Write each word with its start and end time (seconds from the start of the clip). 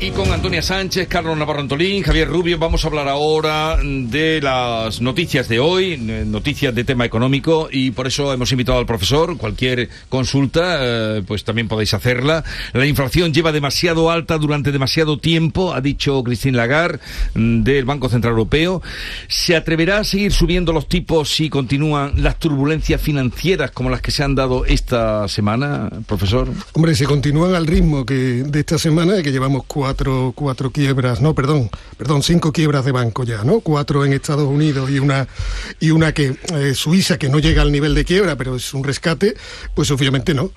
Y 0.00 0.10
con 0.10 0.30
Antonia 0.32 0.60
Sánchez, 0.60 1.06
Carlos 1.06 1.38
Navarro 1.38 1.60
Antolín, 1.60 2.02
Javier 2.02 2.28
Rubio, 2.28 2.58
vamos 2.58 2.84
a 2.84 2.88
hablar 2.88 3.06
ahora 3.08 3.78
de 3.80 4.40
las 4.42 5.00
noticias 5.00 5.48
de 5.48 5.60
hoy, 5.60 5.92
eh, 5.92 6.24
noticias 6.26 6.74
de 6.74 6.82
tema 6.82 7.04
económico, 7.04 7.68
y 7.70 7.92
por 7.92 8.08
eso 8.08 8.32
hemos 8.32 8.50
invitado 8.50 8.78
al 8.78 8.86
profesor. 8.86 9.38
Cualquier 9.38 9.88
consulta, 10.08 10.78
eh, 10.80 11.22
pues 11.24 11.44
también 11.44 11.68
podéis 11.68 11.94
hacerla. 11.94 12.42
La 12.72 12.86
inflación 12.86 13.32
lleva 13.32 13.52
demasiado 13.52 14.10
alta 14.10 14.36
durante 14.36 14.72
demasiado 14.72 15.18
tiempo, 15.18 15.72
ha 15.72 15.80
dicho 15.80 16.24
Christine 16.24 16.56
Lagarde 16.56 16.98
mm, 17.34 17.62
del 17.62 17.84
Banco 17.84 18.08
Central 18.08 18.32
Europeo. 18.32 18.82
¿Se 19.28 19.54
atreverá 19.54 19.98
a 19.98 20.04
seguir 20.04 20.32
subiendo 20.32 20.72
los 20.72 20.88
tipos 20.88 21.32
si 21.32 21.48
continúan 21.48 22.20
las 22.20 22.40
turbulencias 22.40 23.00
financieras 23.00 23.70
como 23.70 23.90
las 23.90 24.02
que 24.02 24.10
se 24.10 24.24
han 24.24 24.34
dado 24.34 24.66
esta 24.66 25.28
semana, 25.28 25.88
profesor? 26.06 26.48
Hombre, 26.72 26.96
si 26.96 27.04
continúan 27.04 27.54
al 27.54 27.66
ritmo 27.66 28.04
que 28.04 28.14
de 28.14 28.60
esta 28.60 28.76
semana, 28.76 29.22
que 29.22 29.30
llevamos 29.30 29.62
cuatro 29.66 29.83
cuatro, 30.34 30.70
quiebras, 30.72 31.20
no, 31.20 31.34
perdón, 31.34 31.70
perdón, 31.96 32.22
cinco 32.22 32.52
quiebras 32.52 32.84
de 32.84 32.92
banco 32.92 33.24
ya, 33.24 33.44
¿no? 33.44 33.60
Cuatro 33.60 34.04
en 34.04 34.12
Estados 34.12 34.48
Unidos 34.48 34.90
y 34.90 34.98
una, 34.98 35.28
y 35.80 35.90
una 35.90 36.12
que 36.12 36.36
eh, 36.54 36.74
Suiza 36.74 37.18
que 37.18 37.28
no 37.28 37.38
llega 37.38 37.62
al 37.62 37.72
nivel 37.72 37.94
de 37.94 38.04
quiebra, 38.04 38.36
pero 38.36 38.56
es 38.56 38.72
un 38.74 38.84
rescate, 38.84 39.34
pues 39.74 39.90
obviamente 39.90 40.34
no. 40.34 40.50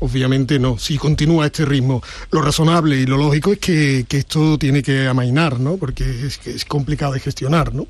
Obviamente 0.00 0.58
no, 0.58 0.78
si 0.78 0.96
continúa 0.96 1.46
este 1.46 1.64
ritmo. 1.64 2.02
Lo 2.30 2.40
razonable 2.42 2.98
y 2.98 3.06
lo 3.06 3.16
lógico 3.16 3.52
es 3.52 3.58
que, 3.58 4.06
que 4.08 4.18
esto 4.18 4.58
tiene 4.58 4.82
que 4.82 5.06
amainar, 5.06 5.60
¿no? 5.60 5.76
Porque 5.76 6.04
es, 6.26 6.38
que 6.38 6.50
es 6.50 6.64
complicado 6.64 7.12
de 7.12 7.20
gestionar, 7.20 7.74
¿no? 7.74 7.86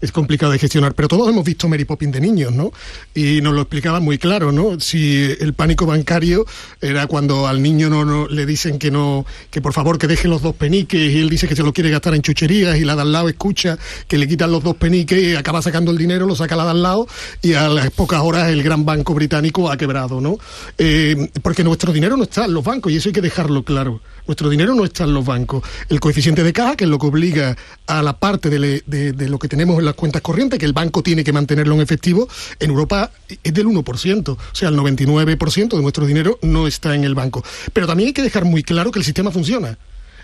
Es 0.00 0.10
complicado 0.10 0.52
de 0.52 0.58
gestionar. 0.58 0.94
Pero 0.94 1.08
todos 1.08 1.28
hemos 1.28 1.44
visto 1.44 1.68
Mary 1.68 1.84
Poppins 1.84 2.12
de 2.12 2.20
niños, 2.20 2.52
¿no? 2.52 2.72
Y 3.14 3.40
nos 3.40 3.54
lo 3.54 3.60
explicaba 3.62 4.00
muy 4.00 4.18
claro, 4.18 4.50
¿no? 4.50 4.80
Si 4.80 5.36
el 5.38 5.54
pánico 5.54 5.86
bancario 5.86 6.44
era 6.80 7.06
cuando 7.06 7.46
al 7.46 7.62
niño 7.62 7.88
no, 7.88 8.04
no 8.04 8.26
le 8.26 8.44
dicen 8.44 8.78
que 8.78 8.90
no, 8.90 9.24
que 9.50 9.60
por 9.60 9.72
favor 9.72 9.98
que 9.98 10.08
deje 10.08 10.26
los 10.26 10.42
dos 10.42 10.56
peniques 10.56 11.00
y 11.12 11.20
él 11.20 11.30
dice 11.30 11.46
que 11.46 11.54
se 11.54 11.62
lo 11.62 11.72
quiere 11.72 11.90
gastar 11.90 12.14
en 12.14 12.22
chucherías 12.22 12.76
y 12.76 12.84
la 12.84 12.96
de 12.96 13.02
al 13.02 13.12
lado 13.12 13.28
escucha 13.28 13.78
que 14.08 14.18
le 14.18 14.26
quitan 14.26 14.50
los 14.50 14.64
dos 14.64 14.76
peniques 14.76 15.22
y 15.22 15.36
acaba 15.36 15.62
sacando 15.62 15.92
el 15.92 15.98
dinero, 15.98 16.26
lo 16.26 16.34
saca 16.34 16.56
la 16.56 16.64
de 16.64 16.70
al 16.70 16.82
lado 16.82 17.06
y 17.40 17.54
a 17.54 17.68
las 17.68 17.90
pocas 17.90 18.20
horas 18.20 18.48
el 18.50 18.62
gran 18.62 18.84
banco 18.84 19.14
británico 19.14 19.70
ha 19.70 19.76
quebrado, 19.76 20.20
¿no? 20.20 20.38
Eh, 20.78 21.30
porque 21.52 21.64
nuestro 21.64 21.92
dinero 21.92 22.16
no 22.16 22.22
está 22.22 22.46
en 22.46 22.54
los 22.54 22.64
bancos 22.64 22.90
y 22.90 22.96
eso 22.96 23.10
hay 23.10 23.12
que 23.12 23.20
dejarlo 23.20 23.62
claro. 23.62 24.00
Nuestro 24.26 24.48
dinero 24.48 24.74
no 24.74 24.86
está 24.86 25.04
en 25.04 25.12
los 25.12 25.22
bancos. 25.22 25.62
El 25.90 26.00
coeficiente 26.00 26.42
de 26.42 26.50
caja, 26.50 26.76
que 26.76 26.84
es 26.84 26.90
lo 26.90 26.98
que 26.98 27.08
obliga 27.08 27.58
a 27.86 28.02
la 28.02 28.18
parte 28.18 28.48
de, 28.48 29.28
lo 29.28 29.38
que 29.38 29.48
tenemos 29.48 29.78
en 29.78 29.84
las 29.84 29.92
cuentas 29.92 30.22
corrientes, 30.22 30.58
que 30.58 30.64
el 30.64 30.72
banco 30.72 31.02
tiene 31.02 31.22
que 31.22 31.30
mantenerlo 31.30 31.74
en 31.74 31.82
efectivo, 31.82 32.26
en 32.58 32.70
Europa 32.70 33.10
es 33.44 33.52
del 33.52 33.66
1%. 33.66 34.28
O 34.30 34.38
sea, 34.54 34.70
el 34.70 34.78
99% 34.78 35.76
de 35.76 35.82
nuestro 35.82 36.06
dinero 36.06 36.38
no 36.40 36.66
está 36.66 36.94
en 36.94 37.04
el 37.04 37.14
banco. 37.14 37.44
Pero 37.74 37.86
también 37.86 38.06
hay 38.06 38.12
que 38.14 38.22
dejar 38.22 38.46
muy 38.46 38.62
claro 38.62 38.90
que 38.90 39.00
el 39.00 39.04
sistema 39.04 39.30
funciona. 39.30 39.76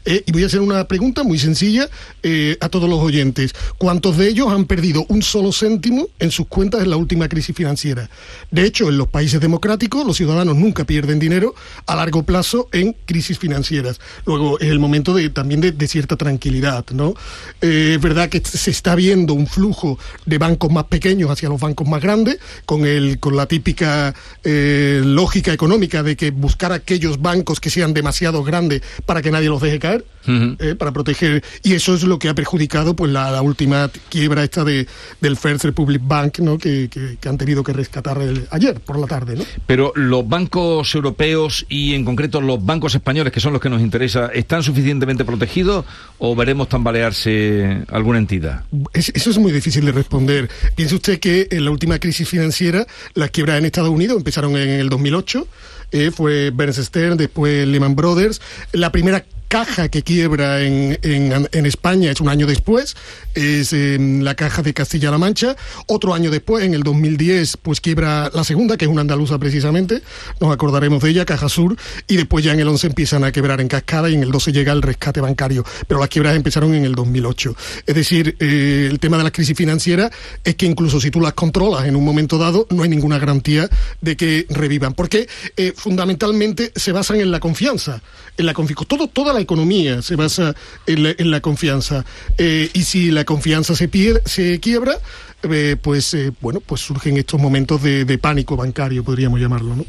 Eh, 0.05 0.23
y 0.27 0.33
voy 0.33 0.43
a 0.43 0.47
hacer 0.47 0.61
una 0.61 0.87
pregunta 0.87 1.23
muy 1.23 1.39
sencilla 1.39 1.89
eh, 2.23 2.57
a 2.61 2.69
todos 2.69 2.89
los 2.89 3.01
oyentes. 3.01 3.55
¿Cuántos 3.79 4.17
de 4.17 4.29
ellos 4.29 4.49
han 4.49 4.65
perdido 4.65 5.05
un 5.09 5.23
solo 5.23 5.53
céntimo 5.53 6.09
en 6.19 6.31
sus 6.31 6.47
cuentas 6.47 6.83
en 6.83 6.91
la 6.91 6.97
última 6.97 7.29
crisis 7.29 7.55
financiera? 7.55 8.09
De 8.51 8.65
hecho, 8.65 8.89
en 8.89 8.99
los 8.99 9.09
países 9.09 9.41
democráticos 9.41 10.07
los 10.07 10.17
ciudadanos 10.17 10.57
nunca 10.57 10.85
pierden 10.85 11.19
dinero 11.19 11.55
a 11.87 11.97
largo 11.97 12.23
plazo 12.23 12.69
en 12.73 12.95
crisis 13.07 13.39
financieras. 13.39 14.01
Luego, 14.25 14.59
es 14.61 14.69
el 14.69 14.79
momento 14.79 15.15
de, 15.15 15.31
también 15.31 15.61
de, 15.61 15.89
cierta 15.89 16.17
tranquilidad. 16.17 16.85
¿no? 16.93 17.15
Eh, 17.61 17.93
es 17.95 18.01
verdad 18.01 18.29
que 18.29 18.43
se 18.45 18.71
está 18.71 18.95
viendo 18.95 19.35
un 19.35 19.47
flujo 19.47 19.99
de 20.27 20.39
bancos 20.39 20.71
más 20.71 20.85
pequeños 20.85 21.31
hacia 21.31 21.49
los 21.49 21.61
bancos 21.61 21.89
más 21.89 22.03
grandes, 22.03 22.39
con, 22.67 22.85
el, 22.85 23.19
con 23.19 23.37
la 23.37 23.47
típica 23.47 24.15
lógica 24.45 25.53
económica 25.53 26.03
de 26.03 26.17
que 26.17 26.31
buscar 26.31 26.73
aquellos 26.73 27.21
bancos 27.21 27.61
que 27.61 27.71
sean 27.71 27.93
demasiado 27.95 28.43
grandes 28.43 28.83
para 29.07 29.23
que 29.23 29.31
nadie 29.31 29.49
los 29.49 29.61
deje 29.61 29.79
caer 29.79 29.88
eh, 30.27 30.75
para 30.75 30.93
proteger. 30.93 31.43
Y 31.63 31.73
eso 31.75 31.95
es 31.95 32.03
lo 32.03 32.19
que 32.19 32.29
ha 32.29 32.35
perjudicado 32.35 32.95
pues 32.95 33.11
la, 33.11 33.41
última 33.41 33.91
quiebra 34.09 34.45
esta 34.45 34.65
de, 34.65 34.87
del 35.21 35.37
First 35.37 35.65
Republic 35.65 36.03
Bank, 36.05 36.41
¿no? 36.41 36.59
Que, 36.59 36.89
han 37.27 37.39
tenido 37.39 37.63
que 37.63 37.73
rescatar 37.73 38.19
ayer 38.51 38.81
por 38.81 38.99
la 38.99 39.07
tarde. 39.07 39.37
¿no? 39.37 39.45
Pero 39.67 39.93
los 39.95 40.29
bancos 40.29 40.95
europeos 40.95 41.67
y 41.69 41.95
en 41.95 42.05
concreto 42.05 42.41
los 42.41 42.65
bancos 42.65 42.95
españoles, 42.95 43.33
que 43.33 43.41
son 43.41 43.53
los 43.53 43.63
que 43.63 43.69
nos 43.69 43.81
interesa, 43.81 44.27
¿están 44.27 44.63
suficientemente 44.63 45.25
protegidos 45.25 45.85
o 46.19 46.35
veremos 46.35 46.69
tambalearse 46.69 47.85
alguna 47.89 48.19
entidad? 48.19 48.65
eso 48.93 49.31
es 49.31 49.39
muy 49.39 49.53
difícil 49.53 49.85
de 49.85 49.93
responder. 49.93 50.49
Piense 50.75 50.95
usted 50.95 51.21
que 51.21 51.49
en 51.51 51.65
la 51.65 51.71
última 51.71 51.99
crisis 51.99 52.29
financiera 52.29 52.87
las 53.15 53.31
quiebras 53.31 53.59
en 53.59 53.67
Estados 53.67 53.91
Unidos 53.91 54.19
empezaron 54.19 54.57
en 54.57 54.69
el 54.69 54.89
2008. 54.89 55.47
Eh, 55.91 56.11
fue 56.11 56.51
Berenstein 56.51 56.87
Stern, 56.87 57.17
después 57.17 57.67
Lehman 57.67 57.97
Brothers. 57.97 58.41
La 58.73 58.93
primera 58.93 59.25
caja 59.49 59.89
que 59.89 60.03
quiebra 60.03 60.61
en, 60.61 60.99
en, 61.03 61.67
España 61.67 62.11
es 62.11 62.21
un 62.21 62.29
año 62.29 62.47
después, 62.47 62.97
es 63.35 63.73
en 63.73 64.25
la 64.25 64.35
caja 64.35 64.63
de 64.63 64.75
Castilla-La 64.75 65.19
Mancha. 65.19 65.57
Otro 65.87 66.15
año 66.15 66.31
después, 66.31 66.65
en 66.65 66.75
el 66.75 66.83
2010, 66.83 67.57
pues 67.57 67.81
quiebra 67.81 68.31
la 68.33 68.45
segunda, 68.45 68.77
que 68.77 68.85
es 68.85 68.91
una 68.91 69.01
andaluza 69.01 69.39
precisamente, 69.39 70.03
nos 70.41 70.53
acordaremos 70.53 71.03
de 71.03 71.11
ella, 71.11 71.25
Caja 71.25 71.49
Sur, 71.49 71.77
y 72.07 72.17
después 72.17 72.45
ya 72.45 72.53
en 72.53 72.61
el 72.61 72.69
11 72.69 72.89
empiezan 72.89 73.25
a 73.25 73.33
quebrar 73.33 73.61
en 73.61 73.69
cascada 73.69 74.11
y 74.11 74.15
en 74.15 74.23
el 74.23 74.31
12 74.31 74.53
llega 74.53 74.73
el 74.73 74.83
rescate 74.83 75.21
bancario. 75.21 75.65
Pero 75.87 76.01
las 76.01 76.09
quiebras 76.09 76.37
empezaron 76.37 76.75
en 76.75 76.85
el 76.85 76.95
2008. 76.95 77.57
Es 77.87 77.95
decir, 77.95 78.37
eh, 78.39 78.89
el 78.91 78.99
tema 79.01 79.17
de 79.17 79.25
la 79.25 79.31
crisis 79.31 79.57
financiera 79.57 80.11
es 80.45 80.55
que 80.57 80.67
incluso 80.67 81.01
si 81.01 81.11
tú 81.11 81.21
las 81.21 81.33
controlas 81.33 81.87
en 81.87 81.97
un 81.97 82.05
momento 82.05 82.39
dado, 82.39 82.67
no 82.71 82.83
hay 82.83 82.89
ninguna 82.89 83.19
garantía 83.19 83.69
de 84.01 84.17
que 84.17 84.47
revivan, 84.51 84.95
porque 84.95 85.29
eh, 85.57 85.73
fundamentalmente 85.75 86.73
se 86.77 86.93
basan 86.93 87.21
en 87.21 87.31
la 87.31 87.41
confianza, 87.41 88.03
en 88.37 88.47
la 88.47 88.55
confianza. 88.55 88.85
Todo, 88.87 89.09
toda 89.09 89.38
economía 89.41 90.03
se 90.03 90.17
basa 90.17 90.55
en 90.87 91.31
la, 91.31 91.41
confianza. 91.41 92.05
Eh, 92.37 92.71
y 92.73 92.83
si 92.83 93.11
la 93.11 93.25
confianza 93.25 93.75
se, 93.75 93.89
pierde, 93.89 94.23
se 94.25 94.61
quiebra, 94.61 94.95
eh, 95.43 95.77
pues 95.81 96.15
eh, 96.15 96.33
bueno, 96.41 96.61
pues 96.61 96.81
surgen 96.81 97.17
estos 97.17 97.41
momentos 97.41 97.83
de, 97.83 98.19
pánico 98.19 98.57
bancario, 98.57 99.05
podríamos 99.05 99.41
llamarlo, 99.41 99.77
¿no? 99.77 99.85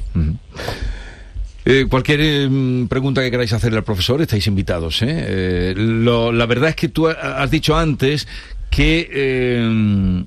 cualquier 1.87 2.49
pregunta 2.89 3.21
que 3.21 3.29
queráis 3.29 3.53
hacerle 3.53 3.77
al 3.77 3.83
profesor, 3.83 4.19
estáis 4.21 4.47
invitados. 4.47 5.01
la 5.03 6.45
verdad 6.47 6.69
es 6.69 6.75
que 6.75 6.87
tú 6.89 7.07
has 7.07 7.51
dicho 7.51 7.77
antes 7.77 8.27
que 8.71 10.25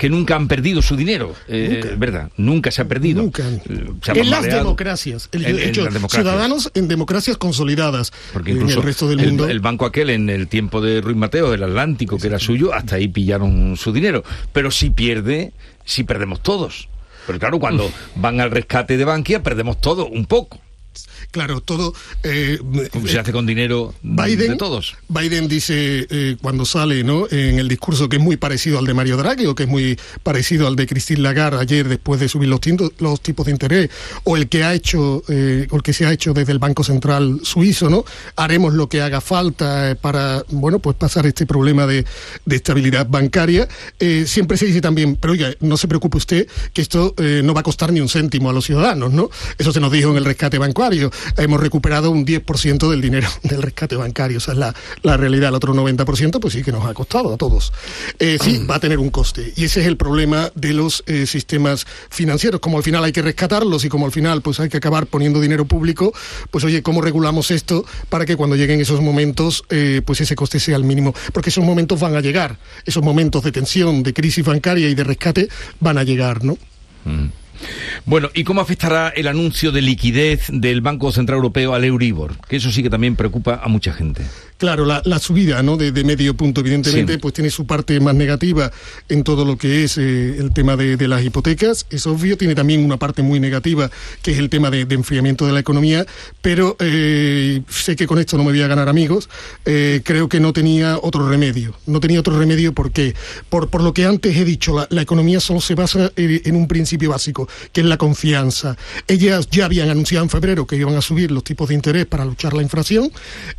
que 0.00 0.08
nunca 0.08 0.34
han 0.34 0.48
perdido 0.48 0.80
su 0.80 0.96
dinero. 0.96 1.34
Eh, 1.46 1.94
¿Verdad? 1.98 2.30
Nunca 2.38 2.70
se 2.70 2.80
ha 2.80 2.88
perdido. 2.88 3.20
Nunca. 3.20 3.44
en 3.46 4.30
las 4.30 4.44
democracias. 4.44 5.28
El, 5.30 5.58
hecho, 5.58 5.86
ciudadanos 6.08 6.70
en 6.72 6.88
democracias 6.88 7.36
consolidadas. 7.36 8.10
Porque 8.32 8.52
incluso 8.52 8.78
el 8.78 8.86
resto 8.86 9.08
del 9.08 9.18
mundo. 9.18 9.46
El, 9.46 9.60
banco 9.60 9.84
aquel 9.84 10.08
en 10.08 10.30
el 10.30 10.48
tiempo 10.48 10.80
de 10.80 11.02
Ruiz 11.02 11.18
Mateo, 11.18 11.50
del 11.50 11.64
Atlántico, 11.64 12.16
que 12.16 12.28
era 12.28 12.38
suyo, 12.38 12.72
hasta 12.72 12.96
ahí 12.96 13.08
pillaron 13.08 13.76
su 13.76 13.92
dinero. 13.92 14.24
Pero 14.54 14.70
si 14.70 14.88
pierde, 14.88 15.52
si 15.84 16.02
perdemos 16.02 16.42
todos. 16.42 16.88
Pero 17.26 17.38
claro, 17.38 17.58
cuando 17.60 17.92
van 18.14 18.40
al 18.40 18.50
rescate 18.50 18.96
de 18.96 19.04
Bankia, 19.04 19.42
perdemos 19.42 19.82
todo, 19.82 20.06
un 20.06 20.24
poco. 20.24 20.62
Claro, 21.30 21.60
todo... 21.60 21.94
Eh, 22.22 22.58
se 23.06 23.18
hace 23.18 23.32
con 23.32 23.46
dinero 23.46 23.94
de 24.02 24.56
todos. 24.56 24.96
Biden 25.08 25.48
dice 25.48 26.06
eh, 26.10 26.36
cuando 26.40 26.64
sale 26.64 27.04
¿no? 27.04 27.26
en 27.30 27.58
el 27.58 27.68
discurso 27.68 28.08
que 28.08 28.16
es 28.16 28.22
muy 28.22 28.36
parecido 28.36 28.78
al 28.78 28.86
de 28.86 28.94
Mario 28.94 29.16
Draghi 29.16 29.46
o 29.46 29.54
que 29.54 29.64
es 29.64 29.68
muy 29.68 29.98
parecido 30.22 30.66
al 30.66 30.76
de 30.76 30.86
Christine 30.86 31.20
Lagarde 31.20 31.60
ayer 31.60 31.88
después 31.88 32.20
de 32.20 32.28
subir 32.28 32.48
los, 32.48 32.60
los 32.98 33.20
tipos 33.20 33.46
de 33.46 33.52
interés 33.52 33.90
o 34.24 34.36
el 34.36 34.48
que 34.48 34.64
ha 34.64 34.74
hecho 34.74 35.22
eh, 35.28 35.66
o 35.70 35.76
el 35.76 35.82
que 35.82 35.92
se 35.92 36.06
ha 36.06 36.12
hecho 36.12 36.32
desde 36.32 36.52
el 36.52 36.58
Banco 36.58 36.84
Central 36.84 37.40
suizo, 37.42 37.88
¿no? 37.88 38.04
Haremos 38.36 38.74
lo 38.74 38.88
que 38.88 39.02
haga 39.02 39.20
falta 39.20 39.96
para, 40.00 40.44
bueno, 40.48 40.78
pues 40.78 40.96
pasar 40.96 41.26
este 41.26 41.46
problema 41.46 41.86
de, 41.86 42.04
de 42.44 42.56
estabilidad 42.56 43.06
bancaria. 43.08 43.68
siempre 44.26 44.56
se 44.56 44.66
dice 44.66 44.80
también, 44.80 45.16
pero 45.16 45.32
oiga, 45.32 45.52
no 45.60 45.76
se 45.76 45.88
preocupe 45.88 46.18
usted 46.18 46.48
que 46.72 46.82
esto 46.82 47.14
no 47.18 47.54
va 47.54 47.60
a 47.60 47.64
costar 47.64 47.92
ni 47.92 48.00
un 48.00 48.08
céntimo 48.08 48.50
a 48.50 48.52
los 48.52 48.64
ciudadanos, 48.64 49.12
¿no? 49.12 49.30
Eso 49.58 49.72
se 49.72 49.80
nos 49.80 49.92
dijo 49.92 50.10
en 50.10 50.16
el 50.16 50.24
rescate 50.24 50.58
bancario 50.58 51.09
hemos 51.36 51.60
recuperado 51.60 52.10
un 52.10 52.26
10% 52.26 52.90
del 52.90 53.00
dinero 53.00 53.28
del 53.42 53.62
rescate 53.62 53.96
bancario. 53.96 54.38
O 54.38 54.40
sea, 54.40 54.54
es 54.54 54.58
la, 54.58 54.74
la 55.02 55.16
realidad. 55.16 55.50
El 55.50 55.54
otro 55.54 55.74
90% 55.74 56.40
pues 56.40 56.54
sí 56.54 56.62
que 56.62 56.72
nos 56.72 56.86
ha 56.86 56.94
costado 56.94 57.34
a 57.34 57.36
todos. 57.36 57.72
Eh, 58.18 58.38
sí, 58.40 58.64
va 58.68 58.76
a 58.76 58.80
tener 58.80 58.98
un 58.98 59.10
coste. 59.10 59.52
Y 59.56 59.64
ese 59.64 59.80
es 59.80 59.86
el 59.86 59.96
problema 59.96 60.50
de 60.54 60.72
los 60.72 61.02
eh, 61.06 61.26
sistemas 61.26 61.86
financieros. 62.10 62.60
Como 62.60 62.78
al 62.78 62.82
final 62.82 63.04
hay 63.04 63.12
que 63.12 63.22
rescatarlos 63.22 63.84
y 63.84 63.88
como 63.88 64.06
al 64.06 64.12
final 64.12 64.42
pues 64.42 64.60
hay 64.60 64.68
que 64.68 64.76
acabar 64.76 65.06
poniendo 65.06 65.40
dinero 65.40 65.64
público, 65.64 66.12
pues 66.50 66.64
oye, 66.64 66.82
¿cómo 66.82 67.00
regulamos 67.00 67.50
esto 67.50 67.84
para 68.08 68.26
que 68.26 68.36
cuando 68.36 68.56
lleguen 68.56 68.80
esos 68.80 69.00
momentos 69.00 69.64
eh, 69.70 70.02
pues 70.04 70.20
ese 70.20 70.34
coste 70.34 70.60
sea 70.60 70.76
el 70.76 70.84
mínimo? 70.84 71.14
Porque 71.32 71.50
esos 71.50 71.64
momentos 71.64 72.00
van 72.00 72.16
a 72.16 72.20
llegar. 72.20 72.58
Esos 72.84 73.02
momentos 73.02 73.42
de 73.44 73.52
tensión, 73.52 74.02
de 74.02 74.12
crisis 74.12 74.44
bancaria 74.44 74.88
y 74.88 74.94
de 74.94 75.04
rescate 75.04 75.48
van 75.80 75.98
a 75.98 76.04
llegar, 76.04 76.44
¿no? 76.44 76.56
Mm. 77.04 77.39
Bueno, 78.06 78.30
¿y 78.34 78.44
cómo 78.44 78.60
afectará 78.60 79.08
el 79.08 79.28
anuncio 79.28 79.72
de 79.72 79.82
liquidez 79.82 80.46
del 80.48 80.80
Banco 80.80 81.12
Central 81.12 81.36
Europeo 81.36 81.74
al 81.74 81.84
Euribor? 81.84 82.36
Que 82.48 82.56
eso 82.56 82.70
sí 82.70 82.82
que 82.82 82.90
también 82.90 83.16
preocupa 83.16 83.60
a 83.62 83.68
mucha 83.68 83.92
gente. 83.92 84.22
Claro, 84.60 84.84
la, 84.84 85.18
subida 85.18 85.62
¿no? 85.62 85.78
de, 85.78 85.90
medio 86.04 86.34
punto, 86.34 86.60
evidentemente, 86.60 87.16
pues 87.16 87.32
tiene 87.32 87.48
su 87.48 87.66
parte 87.66 87.98
más 87.98 88.14
negativa 88.14 88.70
en 89.08 89.24
todo 89.24 89.46
lo 89.46 89.56
que 89.56 89.84
es 89.84 89.96
eh, 89.96 90.36
el 90.38 90.52
tema 90.52 90.76
de, 90.76 91.08
las 91.08 91.24
hipotecas. 91.24 91.86
Es 91.88 92.06
obvio, 92.06 92.36
tiene 92.36 92.54
también 92.54 92.84
una 92.84 92.98
parte 92.98 93.22
muy 93.22 93.40
negativa, 93.40 93.90
que 94.20 94.32
es 94.32 94.38
el 94.38 94.50
tema 94.50 94.70
de, 94.70 94.82
enfriamiento 94.82 95.46
de 95.46 95.52
la 95.52 95.60
economía, 95.60 96.04
pero 96.42 96.76
eh, 96.78 97.62
sé 97.70 97.96
que 97.96 98.06
con 98.06 98.18
esto 98.18 98.36
no 98.36 98.44
me 98.44 98.50
voy 98.50 98.60
a 98.60 98.66
ganar 98.66 98.90
amigos. 98.90 99.30
Eh, 99.64 100.02
creo 100.04 100.28
que 100.28 100.40
no 100.40 100.52
tenía 100.52 100.98
otro 101.00 101.26
remedio. 101.26 101.74
No 101.86 101.98
tenía 101.98 102.20
otro 102.20 102.38
remedio 102.38 102.74
porque, 102.74 103.14
por, 103.48 103.70
por 103.70 103.82
lo 103.82 103.94
que 103.94 104.04
antes 104.04 104.36
he 104.36 104.44
dicho, 104.44 104.76
la, 104.76 104.86
la 104.90 105.00
economía 105.00 105.40
solo 105.40 105.62
se 105.62 105.74
basa 105.74 106.12
en 106.16 106.54
un 106.54 106.68
principio 106.68 107.08
básico, 107.08 107.48
que 107.72 107.80
es 107.80 107.86
la 107.86 107.96
confianza. 107.96 108.76
Ellas 109.06 109.48
ya 109.50 109.66
habían 109.66 109.90
anunciado 109.90 110.24
en 110.24 110.30
febrero 110.30 110.66
que 110.66 110.76
iban 110.76 110.96
a 110.96 111.02
subir 111.02 111.30
los 111.30 111.44
tipos 111.44 111.68
de 111.68 111.74
interés 111.74 112.06
para 112.06 112.24
luchar 112.24 112.54
la 112.54 112.62
inflación 112.62 113.10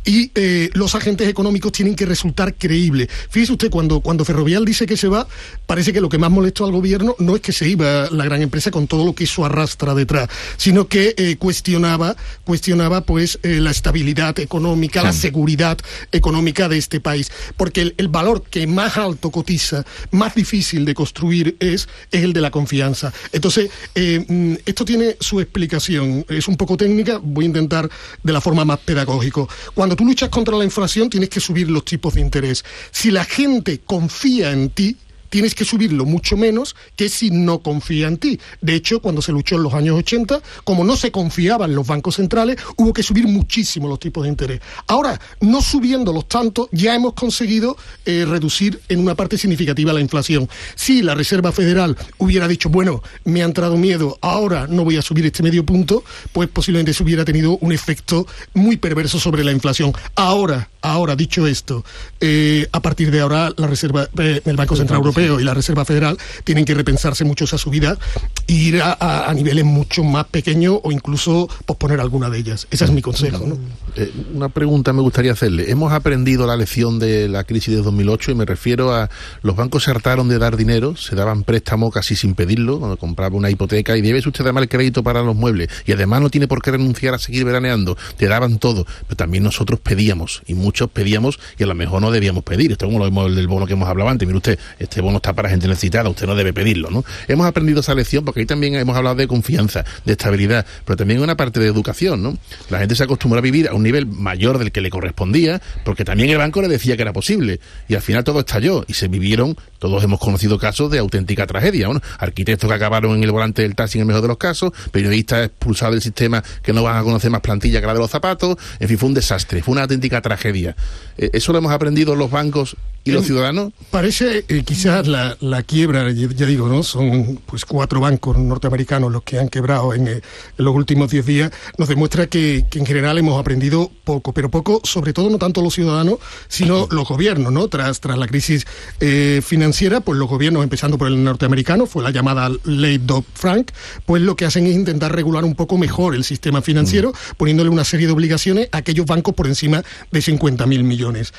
y 0.04 0.30
los 0.74 0.94
agentes 0.94 1.28
económicos 1.28 1.72
tienen 1.72 1.94
que 1.94 2.06
resultar 2.06 2.54
creíbles. 2.54 3.08
Fíjese 3.30 3.52
usted, 3.52 3.70
cuando, 3.70 4.00
cuando 4.00 4.24
Ferrovial 4.24 4.64
dice 4.64 4.86
que 4.86 4.96
se 4.96 5.08
va, 5.08 5.26
parece 5.66 5.92
que 5.92 6.00
lo 6.00 6.08
que 6.08 6.18
más 6.18 6.30
molestó 6.30 6.64
al 6.64 6.72
gobierno 6.72 7.14
no 7.18 7.36
es 7.36 7.42
que 7.42 7.52
se 7.52 7.68
iba 7.68 8.08
la 8.10 8.24
gran 8.24 8.42
empresa 8.42 8.70
con 8.70 8.86
todo 8.86 9.04
lo 9.04 9.14
que 9.14 9.24
eso 9.24 9.44
arrastra 9.44 9.94
detrás, 9.94 10.28
sino 10.56 10.88
que 10.88 11.14
eh, 11.16 11.36
cuestionaba, 11.36 12.16
cuestionaba 12.44 13.02
pues 13.02 13.38
eh, 13.42 13.60
la 13.60 13.70
estabilidad 13.70 14.38
económica, 14.38 15.02
la 15.02 15.12
seguridad 15.12 15.78
económica 16.10 16.68
de 16.68 16.78
este 16.78 17.00
país. 17.00 17.30
Porque 17.56 17.94
el, 17.96 18.08
valor 18.08 18.42
que 18.42 18.66
más 18.66 18.98
alto 18.98 19.30
cotiza, 19.30 19.84
más 20.10 20.34
difícil 20.34 20.84
de 20.84 20.94
construir 20.94 21.56
es, 21.60 21.88
es 22.10 22.22
el 22.22 22.32
de 22.32 22.40
la 22.40 22.50
confianza. 22.50 23.12
Entonces, 23.32 23.70
eh, 23.94 24.24
mm, 24.26 24.54
esto 24.66 24.84
tiene 24.84 25.16
su 25.20 25.40
explicación. 25.40 26.24
Es 26.28 26.48
un 26.48 26.56
poco 26.56 26.76
técnica, 26.76 27.18
voy 27.22 27.44
a 27.44 27.48
intentar 27.48 27.88
de 28.22 28.32
la 28.32 28.40
forma 28.40 28.64
más 28.64 28.78
pedagógica. 28.80 29.46
Cuando 29.74 29.96
tú 29.96 30.04
luchas 30.04 30.28
contra 30.28 30.56
la 30.56 30.64
inflación, 30.64 31.10
tienes 31.10 31.28
que 31.28 31.40
subir 31.40 31.70
los 31.70 31.84
tipos 31.84 32.14
de 32.14 32.20
interés. 32.20 32.64
Si 32.90 33.10
la 33.10 33.24
gente 33.24 33.80
confía 33.80 34.52
en 34.52 34.70
ti, 34.70 34.96
tienes 35.32 35.54
que 35.54 35.64
subirlo 35.64 36.04
mucho 36.04 36.36
menos 36.36 36.76
que 36.94 37.08
si 37.08 37.30
no 37.30 37.60
confía 37.62 38.06
en 38.06 38.18
ti. 38.18 38.38
De 38.60 38.74
hecho, 38.74 39.00
cuando 39.00 39.22
se 39.22 39.32
luchó 39.32 39.56
en 39.56 39.62
los 39.62 39.72
años 39.72 39.98
80, 39.98 40.42
como 40.62 40.84
no 40.84 40.94
se 40.94 41.10
confiaba 41.10 41.64
en 41.64 41.74
los 41.74 41.86
bancos 41.86 42.16
centrales, 42.16 42.58
hubo 42.76 42.92
que 42.92 43.02
subir 43.02 43.26
muchísimo 43.26 43.88
los 43.88 43.98
tipos 43.98 44.24
de 44.24 44.28
interés. 44.28 44.60
Ahora, 44.88 45.18
no 45.40 45.62
subiéndolos 45.62 46.28
tanto, 46.28 46.68
ya 46.70 46.94
hemos 46.94 47.14
conseguido 47.14 47.78
eh, 48.04 48.26
reducir 48.28 48.82
en 48.90 49.00
una 49.00 49.14
parte 49.14 49.38
significativa 49.38 49.94
la 49.94 50.00
inflación. 50.00 50.50
Si 50.74 51.00
la 51.00 51.14
Reserva 51.14 51.50
Federal 51.50 51.96
hubiera 52.18 52.46
dicho, 52.46 52.68
bueno, 52.68 53.02
me 53.24 53.40
ha 53.40 53.46
entrado 53.46 53.78
miedo, 53.78 54.18
ahora 54.20 54.66
no 54.68 54.84
voy 54.84 54.98
a 54.98 55.02
subir 55.02 55.24
este 55.24 55.42
medio 55.42 55.64
punto, 55.64 56.04
pues 56.32 56.50
posiblemente 56.50 56.92
se 56.92 57.02
hubiera 57.02 57.24
tenido 57.24 57.56
un 57.62 57.72
efecto 57.72 58.26
muy 58.52 58.76
perverso 58.76 59.18
sobre 59.18 59.44
la 59.44 59.52
inflación. 59.52 59.94
Ahora, 60.14 60.68
ahora, 60.82 61.16
dicho 61.16 61.46
esto, 61.46 61.86
eh, 62.20 62.68
a 62.70 62.82
partir 62.82 63.10
de 63.10 63.20
ahora 63.20 63.50
la 63.56 63.66
Reserva, 63.66 64.10
eh, 64.18 64.42
el 64.44 64.56
Banco 64.56 64.76
Central 64.76 64.98
Europeo 64.98 65.21
y 65.22 65.44
la 65.44 65.54
Reserva 65.54 65.84
Federal 65.84 66.18
tienen 66.44 66.64
que 66.64 66.74
repensarse 66.74 67.24
mucho 67.24 67.44
esa 67.44 67.58
subida 67.58 67.98
e 68.46 68.52
ir 68.52 68.82
a, 68.82 69.32
niveles 69.34 69.64
mucho 69.64 70.04
más 70.04 70.26
pequeños 70.26 70.78
o 70.82 70.92
incluso 70.92 71.48
posponer 71.66 72.00
alguna 72.00 72.30
de 72.30 72.38
ellas. 72.38 72.66
Ese 72.70 72.84
es 72.84 72.90
mi 72.90 73.02
consejo. 73.02 73.58
Eh, 73.96 74.12
una 74.34 74.48
pregunta 74.48 74.92
me 74.92 75.02
gustaría 75.02 75.32
hacerle. 75.32 75.70
Hemos 75.70 75.92
aprendido 75.92 76.46
la 76.46 76.56
lección 76.56 76.98
de 76.98 77.28
la 77.28 77.44
crisis 77.44 77.74
de 77.74 77.82
2008 77.82 78.32
y 78.32 78.34
me 78.34 78.44
refiero 78.44 78.94
a 78.94 79.10
los 79.42 79.56
bancos 79.56 79.84
se 79.84 79.90
hartaron 79.90 80.28
de 80.28 80.38
dar 80.38 80.56
dinero, 80.56 80.96
se 80.96 81.14
daban 81.14 81.44
préstamo 81.44 81.90
casi 81.90 82.16
sin 82.16 82.34
pedirlo, 82.34 82.78
cuando 82.78 82.96
compraba 82.96 83.36
una 83.36 83.50
hipoteca 83.50 83.96
y 83.96 84.02
debes 84.02 84.26
usted 84.26 84.44
dar 84.44 84.56
el 84.58 84.68
crédito 84.68 85.02
para 85.02 85.22
los 85.22 85.34
muebles 85.34 85.68
y 85.86 85.92
además 85.92 86.20
no 86.20 86.30
tiene 86.30 86.48
por 86.48 86.62
qué 86.62 86.72
renunciar 86.72 87.14
a 87.14 87.18
seguir 87.18 87.44
veraneando, 87.44 87.96
te 88.16 88.26
daban 88.26 88.58
todo, 88.58 88.86
pero 89.06 89.16
también 89.16 89.44
nosotros 89.44 89.80
pedíamos 89.80 90.42
y 90.46 90.54
muchos 90.54 90.90
pedíamos 90.90 91.38
y 91.58 91.62
a 91.62 91.66
lo 91.66 91.74
mejor 91.74 92.00
no 92.00 92.10
debíamos 92.10 92.44
pedir. 92.44 92.72
Esto 92.72 92.86
es 92.86 92.92
como 92.92 93.08
lo 93.08 93.34
del 93.34 93.48
bono 93.48 93.66
que 93.66 93.74
hemos 93.74 93.88
hablado 93.88 94.10
antes. 94.10 94.26
Mire 94.26 94.36
usted, 94.36 94.58
este 94.78 95.00
bono 95.00 95.11
no 95.12 95.18
está 95.18 95.32
para 95.32 95.48
gente 95.48 95.68
necesitada, 95.68 96.08
usted 96.08 96.26
no 96.26 96.34
debe 96.34 96.52
pedirlo, 96.52 96.90
¿no? 96.90 97.04
Hemos 97.28 97.46
aprendido 97.46 97.80
esa 97.80 97.94
lección 97.94 98.24
porque 98.24 98.40
ahí 98.40 98.46
también 98.46 98.74
hemos 98.74 98.96
hablado 98.96 99.16
de 99.16 99.28
confianza, 99.28 99.84
de 100.04 100.12
estabilidad, 100.12 100.66
pero 100.84 100.96
también 100.96 101.20
una 101.20 101.36
parte 101.36 101.60
de 101.60 101.66
educación, 101.66 102.22
¿no? 102.22 102.36
La 102.70 102.78
gente 102.78 102.94
se 102.94 103.04
acostumbró 103.04 103.38
a 103.38 103.42
vivir 103.42 103.68
a 103.68 103.74
un 103.74 103.82
nivel 103.82 104.06
mayor 104.06 104.58
del 104.58 104.72
que 104.72 104.80
le 104.80 104.90
correspondía, 104.90 105.60
porque 105.84 106.04
también 106.04 106.30
el 106.30 106.38
banco 106.38 106.60
le 106.62 106.68
decía 106.68 106.96
que 106.96 107.02
era 107.02 107.12
posible, 107.12 107.60
y 107.88 107.94
al 107.94 108.02
final 108.02 108.24
todo 108.24 108.40
estalló 108.40 108.84
y 108.88 108.94
se 108.94 109.08
vivieron, 109.08 109.56
todos 109.78 110.02
hemos 110.02 110.20
conocido 110.20 110.58
casos 110.58 110.90
de 110.90 110.98
auténtica 110.98 111.46
tragedia, 111.46 111.88
¿no? 111.88 112.00
Arquitectos 112.18 112.68
que 112.68 112.74
acabaron 112.74 113.16
en 113.16 113.22
el 113.22 113.30
volante 113.32 113.62
del 113.62 113.74
taxi 113.74 113.98
en 113.98 114.02
el 114.02 114.06
mejor 114.06 114.22
de 114.22 114.28
los 114.28 114.38
casos, 114.38 114.72
periodistas 114.90 115.46
expulsados 115.46 115.94
del 115.94 116.02
sistema 116.02 116.42
que 116.62 116.72
no 116.72 116.82
van 116.82 116.96
a 116.96 117.02
conocer 117.02 117.30
más 117.30 117.40
plantilla 117.40 117.80
que 117.80 117.86
la 117.86 117.94
de 117.94 118.00
los 118.00 118.10
zapatos, 118.10 118.56
en 118.78 118.88
fin, 118.88 118.98
fue 118.98 119.08
un 119.08 119.14
desastre, 119.14 119.62
fue 119.62 119.72
una 119.72 119.82
auténtica 119.82 120.20
tragedia. 120.20 120.76
Eh, 121.18 121.30
¿Eso 121.32 121.52
lo 121.52 121.58
hemos 121.58 121.72
aprendido 121.72 122.16
los 122.16 122.30
bancos 122.30 122.76
y 123.04 123.10
los 123.10 123.26
ciudadanos? 123.26 123.72
Parece 123.90 124.44
eh, 124.48 124.62
quizás 124.64 125.01
la, 125.06 125.36
la, 125.40 125.62
quiebra, 125.62 126.10
ya 126.10 126.46
digo, 126.46 126.68
¿no? 126.68 126.82
Son 126.82 127.40
pues 127.46 127.64
cuatro 127.64 128.00
bancos 128.00 128.36
norteamericanos 128.38 129.12
los 129.12 129.22
que 129.22 129.38
han 129.38 129.48
quebrado 129.48 129.94
en, 129.94 130.08
eh, 130.08 130.20
los 130.56 130.74
últimos 130.74 131.10
diez 131.10 131.26
días. 131.26 131.50
Nos 131.78 131.88
demuestra 131.88 132.26
que, 132.26 132.66
en 132.72 132.86
general 132.86 133.18
hemos 133.18 133.38
aprendido 133.38 133.90
poco, 134.04 134.32
pero 134.32 134.50
poco, 134.50 134.80
sobre 134.84 135.12
todo 135.12 135.30
no 135.30 135.38
tanto 135.38 135.62
los 135.62 135.74
ciudadanos, 135.74 136.18
sino 136.48 136.86
los 136.90 137.08
gobiernos, 137.08 137.52
¿no? 137.52 137.68
Tras, 137.68 138.00
tras 138.00 138.18
la 138.18 138.26
crisis 138.26 138.66
eh, 139.00 139.40
financiera, 139.44 140.00
pues 140.00 140.18
los 140.18 140.28
gobiernos, 140.28 140.62
empezando 140.62 140.98
por 140.98 141.08
el 141.08 141.22
norteamericano, 141.22 141.86
fue 141.86 142.02
la 142.02 142.10
llamada 142.10 142.50
ley 142.64 142.98
Dodd-Frank, 142.98 143.70
pues 144.06 144.22
lo 144.22 144.36
que 144.36 144.44
hacen 144.44 144.66
es 144.66 144.74
intentar 144.74 145.14
regular 145.14 145.44
un 145.44 145.54
poco 145.54 145.78
mejor 145.78 146.14
el 146.14 146.24
sistema 146.24 146.62
financiero, 146.62 147.10
mm. 147.10 147.36
poniéndole 147.36 147.70
una 147.70 147.84
serie 147.84 148.06
de 148.06 148.12
obligaciones 148.12 148.68
a 148.72 148.78
aquellos 148.78 149.06
bancos 149.06 149.34
por 149.34 149.46
encima 149.46 149.82
de 150.10 150.22
50 150.22 150.66
mil 150.66 150.84
millones. 150.84 151.32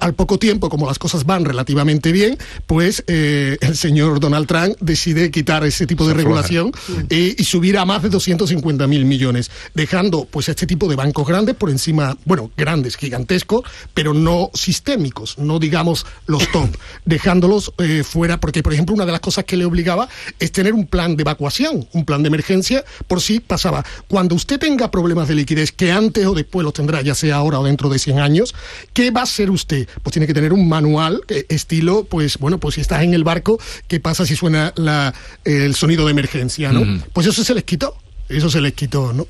al 0.00 0.14
poco 0.14 0.38
tiempo, 0.38 0.68
como 0.68 0.86
las 0.86 0.98
cosas 0.98 1.24
van 1.24 1.44
relativamente 1.44 2.12
bien, 2.12 2.38
pues 2.86 3.02
eh, 3.08 3.58
el 3.62 3.76
señor 3.76 4.20
Donald 4.20 4.46
Trump 4.46 4.76
decide 4.78 5.32
quitar 5.32 5.64
ese 5.64 5.88
tipo 5.88 6.06
de 6.06 6.14
regulación 6.14 6.70
eh, 7.10 7.34
y 7.36 7.42
subir 7.42 7.78
a 7.78 7.84
más 7.84 8.00
de 8.04 8.10
250 8.10 8.86
mil 8.86 9.04
millones, 9.04 9.50
dejando 9.74 10.24
pues 10.30 10.48
este 10.48 10.68
tipo 10.68 10.86
de 10.86 10.94
bancos 10.94 11.26
grandes 11.26 11.56
por 11.56 11.68
encima, 11.68 12.16
bueno, 12.24 12.52
grandes, 12.56 12.96
gigantescos, 12.96 13.62
pero 13.92 14.14
no 14.14 14.50
sistémicos, 14.54 15.36
no 15.36 15.58
digamos 15.58 16.06
los 16.28 16.48
top, 16.52 16.68
dejándolos 17.04 17.72
eh, 17.78 18.04
fuera, 18.04 18.38
porque 18.38 18.62
por 18.62 18.72
ejemplo 18.72 18.94
una 18.94 19.04
de 19.04 19.10
las 19.10 19.20
cosas 19.20 19.44
que 19.44 19.56
le 19.56 19.64
obligaba 19.64 20.08
es 20.38 20.52
tener 20.52 20.72
un 20.72 20.86
plan 20.86 21.16
de 21.16 21.22
evacuación, 21.22 21.88
un 21.92 22.04
plan 22.04 22.22
de 22.22 22.28
emergencia 22.28 22.84
por 23.08 23.20
si 23.20 23.40
pasaba. 23.40 23.84
Cuando 24.06 24.36
usted 24.36 24.60
tenga 24.60 24.92
problemas 24.92 25.26
de 25.26 25.34
liquidez, 25.34 25.72
que 25.72 25.90
antes 25.90 26.24
o 26.24 26.34
después 26.34 26.62
los 26.62 26.72
tendrá, 26.72 27.02
ya 27.02 27.16
sea 27.16 27.34
ahora 27.34 27.58
o 27.58 27.64
dentro 27.64 27.88
de 27.88 27.98
100 27.98 28.20
años, 28.20 28.54
¿qué 28.92 29.10
va 29.10 29.22
a 29.22 29.24
hacer 29.24 29.50
usted? 29.50 29.88
Pues 30.04 30.12
tiene 30.12 30.28
que 30.28 30.34
tener 30.34 30.52
un 30.52 30.68
manual 30.68 31.22
estilo, 31.48 32.04
pues 32.04 32.38
bueno, 32.38 32.58
pues 32.60 32.75
si 32.76 32.82
estás 32.82 33.02
en 33.02 33.14
el 33.14 33.24
barco, 33.24 33.58
¿qué 33.88 34.00
pasa 34.00 34.26
si 34.26 34.36
suena 34.36 34.74
la, 34.76 35.14
el 35.44 35.74
sonido 35.74 36.04
de 36.04 36.10
emergencia, 36.10 36.72
no? 36.72 37.02
Pues 37.14 37.26
eso 37.26 37.42
se 37.42 37.54
les 37.54 37.64
quitó, 37.64 37.96
eso 38.28 38.50
se 38.50 38.60
les 38.60 38.74
quitó, 38.74 39.14
¿no? 39.14 39.26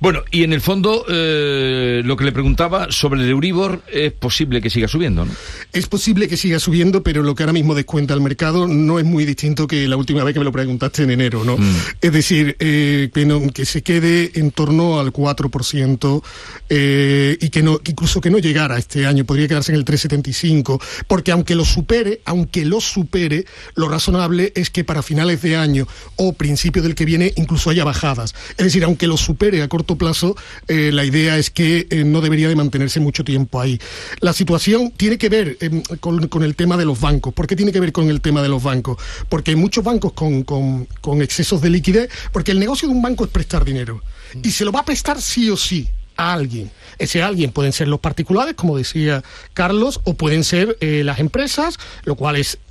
Bueno, 0.00 0.22
y 0.30 0.44
en 0.44 0.52
el 0.52 0.60
fondo, 0.60 1.04
eh, 1.08 2.02
lo 2.04 2.16
que 2.16 2.24
le 2.24 2.30
preguntaba 2.30 2.86
sobre 2.90 3.22
el 3.22 3.30
Euribor, 3.30 3.82
es 3.92 4.12
posible 4.12 4.60
que 4.60 4.70
siga 4.70 4.86
subiendo, 4.86 5.24
¿no? 5.24 5.32
Es 5.72 5.88
posible 5.88 6.28
que 6.28 6.36
siga 6.36 6.60
subiendo, 6.60 7.02
pero 7.02 7.22
lo 7.24 7.34
que 7.34 7.42
ahora 7.42 7.52
mismo 7.52 7.74
descuenta 7.74 8.14
el 8.14 8.20
mercado 8.20 8.68
no 8.68 9.00
es 9.00 9.04
muy 9.04 9.24
distinto 9.24 9.66
que 9.66 9.88
la 9.88 9.96
última 9.96 10.22
vez 10.22 10.34
que 10.34 10.38
me 10.38 10.44
lo 10.44 10.52
preguntaste 10.52 11.02
en 11.02 11.10
enero, 11.10 11.42
¿no? 11.42 11.56
Mm. 11.58 11.76
Es 12.00 12.12
decir, 12.12 12.56
eh, 12.60 13.10
que, 13.12 13.50
que 13.52 13.64
se 13.64 13.82
quede 13.82 14.30
en 14.34 14.52
torno 14.52 15.00
al 15.00 15.12
4% 15.12 16.22
eh, 16.68 17.36
y 17.40 17.48
que 17.48 17.62
no, 17.64 17.80
incluso 17.84 18.20
que 18.20 18.30
no 18.30 18.38
llegara 18.38 18.78
este 18.78 19.04
año, 19.04 19.24
podría 19.24 19.48
quedarse 19.48 19.72
en 19.72 19.78
el 19.78 19.84
3,75, 19.84 20.80
porque 21.08 21.32
aunque 21.32 21.56
lo 21.56 21.64
supere, 21.64 22.20
aunque 22.24 22.64
lo 22.64 22.80
supere, 22.80 23.46
lo 23.74 23.88
razonable 23.88 24.52
es 24.54 24.70
que 24.70 24.84
para 24.84 25.02
finales 25.02 25.42
de 25.42 25.56
año 25.56 25.88
o 26.14 26.34
principio 26.34 26.82
del 26.82 26.94
que 26.94 27.04
viene 27.04 27.32
incluso 27.36 27.70
haya 27.70 27.82
bajadas. 27.82 28.36
Es 28.56 28.64
decir, 28.64 28.84
aunque 28.84 29.08
lo 29.08 29.16
supere 29.16 29.60
a 29.62 29.68
corto 29.68 29.87
plazo, 29.96 30.36
eh, 30.66 30.90
la 30.92 31.04
idea 31.04 31.38
es 31.38 31.50
que 31.50 31.86
eh, 31.90 32.04
no 32.04 32.20
debería 32.20 32.48
de 32.48 32.56
mantenerse 32.56 33.00
mucho 33.00 33.24
tiempo 33.24 33.60
ahí. 33.60 33.80
La 34.20 34.32
situación 34.32 34.90
tiene 34.90 35.18
que 35.18 35.28
ver 35.28 35.56
em, 35.60 35.82
con, 36.00 36.42
el 36.42 36.56
tema 36.56 36.76
de 36.76 36.84
los 36.84 37.00
bancos. 37.00 37.32
¿Por 37.32 37.46
qué 37.46 37.56
tiene 37.56 37.72
que 37.72 37.80
ver 37.80 37.92
con 37.92 38.10
el 38.10 38.20
tema 38.20 38.42
de 38.42 38.48
los 38.48 38.62
bancos? 38.62 38.98
Porque 39.28 39.52
hay 39.52 39.56
muchos 39.56 39.84
bancos 39.84 40.12
con, 40.12 40.42
con 40.42 41.22
excesos 41.22 41.62
de 41.62 41.70
liquidez, 41.70 42.10
porque 42.32 42.52
el 42.52 42.58
negocio 42.58 42.88
de 42.88 42.94
un 42.94 43.02
banco 43.02 43.24
es 43.24 43.30
prestar 43.30 43.64
dinero. 43.64 44.02
Y 44.42 44.50
se 44.50 44.64
lo 44.64 44.72
va 44.72 44.80
a 44.80 44.84
prestar 44.84 45.20
sí 45.22 45.48
o 45.50 45.56
sí 45.56 45.88
a 46.16 46.34
alguien. 46.34 46.70
Ese 46.98 47.22
alguien 47.22 47.52
pueden 47.52 47.72
ser 47.72 47.88
los 47.88 48.00
particulares, 48.00 48.54
como 48.54 48.76
decía 48.76 49.22
Carlos, 49.54 50.00
o 50.04 50.14
pueden 50.14 50.44
ser 50.44 50.76
eh, 50.80 51.02
las 51.04 51.20
empresas, 51.20 51.78
lo 52.04 52.16
cual 52.16 52.36
es 52.36 52.58
Mm, 52.58 52.67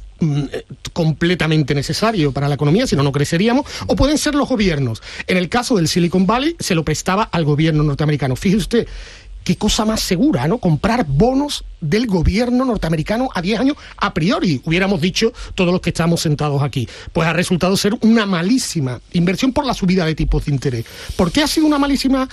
completamente 0.93 1.75
necesario 1.75 2.31
para 2.31 2.47
la 2.47 2.55
economía, 2.55 2.87
si 2.87 2.95
no, 2.95 3.03
no 3.03 3.11
creceríamos, 3.11 3.65
o 3.87 3.95
pueden 3.95 4.17
ser 4.17 4.35
los 4.35 4.49
gobiernos. 4.49 5.01
En 5.27 5.37
el 5.37 5.49
caso 5.49 5.75
del 5.75 5.87
Silicon 5.87 6.25
Valley, 6.25 6.55
se 6.59 6.75
lo 6.75 6.83
prestaba 6.83 7.23
al 7.23 7.45
gobierno 7.45 7.83
norteamericano. 7.83 8.35
Fíjese 8.35 8.57
usted, 8.57 8.87
qué 9.47 9.55
cosa 9.55 9.85
más 9.85 10.01
segura, 10.01 10.45
¿no? 10.45 10.57
Comprar 10.57 11.05
bonos 11.07 11.63
del 11.79 12.05
gobierno 12.05 12.65
norteamericano 12.65 13.29
a 13.33 13.41
10 13.41 13.61
años 13.61 13.77
a 13.95 14.13
priori, 14.13 14.61
hubiéramos 14.65 14.99
dicho 14.99 15.31
todos 15.55 15.71
los 15.71 15.79
que 15.79 15.91
estamos 15.91 16.19
sentados 16.19 16.61
aquí. 16.61 16.89
Pues 17.13 17.29
ha 17.29 17.31
resultado 17.31 17.77
ser 17.77 17.93
una 18.01 18.25
malísima 18.25 18.99
inversión 19.13 19.53
por 19.53 19.65
la 19.65 19.73
subida 19.73 20.05
de 20.05 20.15
tipos 20.15 20.45
de 20.45 20.51
interés. 20.51 20.85
¿Por 21.15 21.31
qué 21.31 21.43
ha 21.43 21.47
sido 21.47 21.65
una 21.65 21.79
malísima 21.79 22.27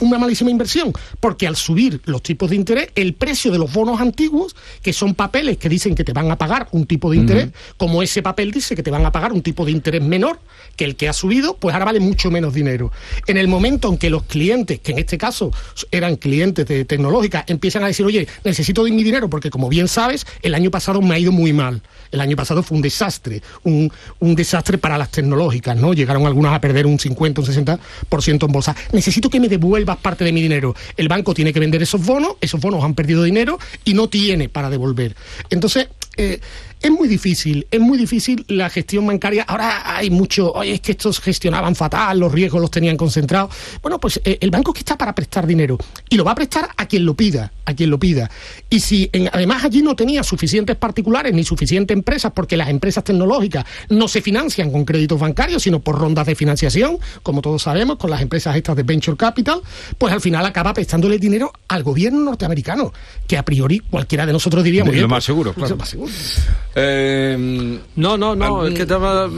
una 0.00 0.18
malísima 0.18 0.50
inversión, 0.50 0.92
porque 1.20 1.46
al 1.46 1.56
subir 1.56 2.00
los 2.04 2.22
tipos 2.22 2.50
de 2.50 2.56
interés, 2.56 2.88
el 2.94 3.14
precio 3.14 3.50
de 3.50 3.58
los 3.58 3.72
bonos 3.72 4.00
antiguos, 4.00 4.54
que 4.82 4.92
son 4.92 5.14
papeles 5.14 5.58
que 5.58 5.68
dicen 5.68 5.94
que 5.94 6.04
te 6.04 6.12
van 6.12 6.30
a 6.30 6.36
pagar 6.36 6.68
un 6.72 6.86
tipo 6.86 7.10
de 7.10 7.16
interés, 7.16 7.48
como 7.76 8.02
ese 8.02 8.22
papel 8.22 8.50
dice 8.50 8.76
que 8.76 8.82
te 8.82 8.90
van 8.90 9.04
a 9.04 9.12
pagar 9.12 9.32
un 9.32 9.42
tipo 9.42 9.64
de 9.64 9.72
interés 9.72 10.02
menor 10.02 10.38
que 10.76 10.84
el 10.84 10.96
que 10.96 11.08
ha 11.08 11.12
subido, 11.12 11.56
pues 11.56 11.74
ahora 11.74 11.86
vale 11.86 12.00
mucho 12.00 12.30
menos 12.30 12.54
dinero. 12.54 12.92
En 13.26 13.36
el 13.36 13.48
momento 13.48 13.88
en 13.88 13.98
que 13.98 14.10
los 14.10 14.22
clientes, 14.24 14.78
que 14.80 14.92
en 14.92 14.98
este 14.98 15.18
caso 15.18 15.50
eran 15.90 16.16
clientes 16.16 16.66
de 16.66 16.84
tecnológica, 16.84 17.44
empiezan 17.48 17.82
a 17.82 17.88
decir, 17.88 18.06
oye, 18.06 18.28
necesito 18.44 18.84
de 18.84 18.92
mi 18.92 19.02
dinero, 19.02 19.28
porque 19.28 19.50
como 19.50 19.68
bien 19.68 19.88
sabes, 19.88 20.26
el 20.42 20.54
año 20.54 20.70
pasado 20.70 21.02
me 21.02 21.14
ha 21.14 21.18
ido 21.18 21.32
muy 21.32 21.52
mal. 21.52 21.82
El 22.10 22.20
año 22.20 22.36
pasado 22.36 22.62
fue 22.62 22.76
un 22.76 22.82
desastre, 22.82 23.42
un, 23.64 23.92
un 24.20 24.34
desastre 24.34 24.78
para 24.78 24.96
las 24.96 25.10
tecnológicas, 25.10 25.76
¿no? 25.76 25.92
Llegaron 25.92 26.26
algunas 26.26 26.54
a 26.54 26.60
perder 26.60 26.86
un 26.86 26.98
50, 26.98 27.40
un 27.40 27.46
60% 27.46 28.46
en 28.46 28.52
bolsa. 28.52 28.76
Necesito 28.92 29.28
que 29.28 29.40
me 29.40 29.47
devuelvas 29.48 29.96
parte 29.98 30.24
de 30.24 30.32
mi 30.32 30.40
dinero. 30.40 30.74
El 30.96 31.08
banco 31.08 31.34
tiene 31.34 31.52
que 31.52 31.60
vender 31.60 31.82
esos 31.82 32.04
bonos, 32.04 32.32
esos 32.40 32.60
bonos 32.60 32.84
han 32.84 32.94
perdido 32.94 33.22
dinero 33.22 33.58
y 33.84 33.94
no 33.94 34.08
tiene 34.08 34.48
para 34.48 34.70
devolver. 34.70 35.14
Entonces, 35.50 35.88
eh, 36.16 36.40
es 36.80 36.90
muy 36.90 37.08
difícil, 37.08 37.66
es 37.70 37.80
muy 37.80 37.98
difícil 37.98 38.44
la 38.48 38.70
gestión 38.70 39.06
bancaria. 39.06 39.42
Ahora 39.42 39.96
hay 39.96 40.10
mucho, 40.10 40.52
oye, 40.52 40.74
es 40.74 40.80
que 40.80 40.92
estos 40.92 41.20
gestionaban 41.20 41.74
fatal, 41.74 42.18
los 42.20 42.32
riesgos 42.32 42.60
los 42.60 42.70
tenían 42.70 42.96
concentrados. 42.96 43.54
Bueno, 43.82 43.98
pues 43.98 44.20
eh, 44.24 44.38
el 44.40 44.50
banco 44.50 44.70
es 44.70 44.74
que 44.74 44.80
está 44.80 44.96
para 44.96 45.14
prestar 45.14 45.46
dinero 45.46 45.78
y 46.08 46.16
lo 46.16 46.24
va 46.24 46.32
a 46.32 46.34
prestar 46.34 46.68
a 46.76 46.86
quien 46.86 47.04
lo 47.04 47.14
pida, 47.14 47.52
a 47.64 47.74
quien 47.74 47.90
lo 47.90 47.98
pida. 47.98 48.30
Y 48.70 48.80
si 48.80 49.10
además 49.32 49.64
allí 49.64 49.82
no 49.82 49.96
tenía 49.96 50.22
suficientes 50.22 50.76
particulares 50.76 51.34
ni 51.34 51.44
suficientes 51.44 51.96
empresas, 51.96 52.32
porque 52.32 52.56
las 52.56 52.68
empresas 52.68 53.02
tecnológicas 53.02 53.64
no 53.88 54.06
se 54.08 54.22
financian 54.22 54.70
con 54.70 54.84
créditos 54.84 55.18
bancarios, 55.18 55.62
sino 55.62 55.80
por 55.80 55.98
rondas 55.98 56.26
de 56.26 56.34
financiación, 56.34 56.98
como 57.22 57.42
todos 57.42 57.62
sabemos, 57.62 57.96
con 57.96 58.10
las 58.10 58.22
empresas 58.22 58.56
estas 58.56 58.76
de 58.76 58.82
venture 58.84 59.16
capital, 59.16 59.60
pues 59.96 60.12
al 60.12 60.20
final 60.20 60.46
acaba 60.46 60.72
prestándole 60.72 61.18
dinero 61.18 61.52
al 61.68 61.82
gobierno 61.82 62.20
norteamericano, 62.20 62.92
que 63.26 63.36
a 63.36 63.44
priori 63.44 63.80
cualquiera 63.80 64.26
de 64.26 64.32
nosotros 64.32 64.62
diríamos. 64.62 64.94
lo 64.94 65.08
más 65.08 65.24
seguro, 65.24 65.52
claro. 65.52 65.70
Lo 65.70 65.76
más 65.76 65.88
seguro. 65.88 66.12
Eh, 66.74 67.78
no, 67.96 68.16
no, 68.16 68.36
no, 68.36 68.66
es 68.66 68.74
que 68.74 68.82
estaba 68.82 69.28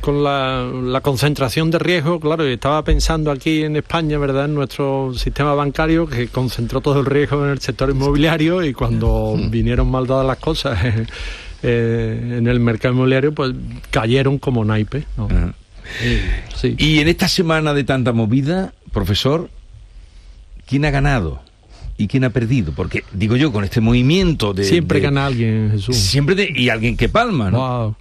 con, 0.00 0.24
la, 0.24 1.00
concentración 1.02 1.70
de 1.70 1.78
riesgo, 1.78 2.20
claro, 2.20 2.44
estaba 2.44 2.82
pensando 2.84 3.30
aquí 3.30 3.62
en 3.62 3.76
España, 3.76 4.18
¿verdad?, 4.18 4.46
en 4.46 4.54
nuestro 4.54 5.14
sistema 5.14 5.54
bancario 5.54 6.06
que 6.06 6.28
concentró 6.28 6.80
todo 6.80 7.00
el 7.00 7.06
riesgo 7.06 7.44
en 7.44 7.52
el 7.52 7.60
sector 7.60 7.90
inmobiliario 7.90 8.62
y 8.62 8.72
cuando 8.72 9.36
vinieron 9.48 9.90
mal 9.90 10.06
dadas 10.06 10.26
las 10.26 10.38
cosas 10.38 10.78
eh, 11.62 12.36
en 12.38 12.46
el 12.46 12.60
mercado 12.60 12.94
inmobiliario, 12.94 13.32
pues 13.32 13.54
cayeron 13.90 14.38
como 14.38 14.64
naipes. 14.64 15.04
Y 16.62 16.98
en 16.98 17.08
esta 17.08 17.28
semana 17.28 17.72
de 17.72 17.84
tanta 17.84 18.12
movida, 18.12 18.72
profesor, 18.92 19.48
¿quién 20.66 20.84
ha 20.84 20.90
ganado? 20.90 21.43
Y 21.96 22.06
quién 22.08 22.24
ha 22.24 22.30
perdido. 22.30 22.72
Porque, 22.74 23.04
digo 23.12 23.36
yo, 23.36 23.52
con 23.52 23.64
este 23.64 23.80
movimiento 23.80 24.52
de... 24.52 24.64
Siempre 24.64 25.00
gana 25.00 25.26
alguien, 25.26 25.70
Jesús. 25.72 25.96
Siempre 25.96 26.52
y 26.54 26.68
alguien 26.68 26.96
que 26.96 27.08
palma, 27.08 27.50
¿no? 27.50 27.96